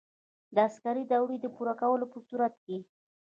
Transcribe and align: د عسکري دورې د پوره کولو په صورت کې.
د 0.55 0.57
عسکري 0.67 1.03
دورې 1.11 1.37
د 1.41 1.45
پوره 1.55 1.73
کولو 1.81 2.05
په 2.13 2.19
صورت 2.27 2.53
کې. 2.65 2.77